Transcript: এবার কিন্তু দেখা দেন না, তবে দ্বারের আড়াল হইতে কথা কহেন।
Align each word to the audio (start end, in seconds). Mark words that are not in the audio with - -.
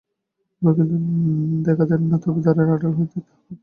এবার 0.61 0.73
কিন্তু 0.77 0.95
দেখা 1.65 1.83
দেন 1.89 2.01
না, 2.09 2.17
তবে 2.23 2.39
দ্বারের 2.43 2.67
আড়াল 2.67 2.93
হইতে 2.97 3.17
কথা 3.19 3.33
কহেন। 3.39 3.57